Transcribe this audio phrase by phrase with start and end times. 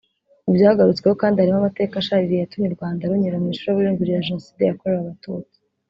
[0.43, 5.01] Mu byagarutsweho kandi harimo amateka ashaririye yatumye u Rwanda runyura mu icuraburindi rya Jenoside yakorewe
[5.03, 5.57] Abatutsi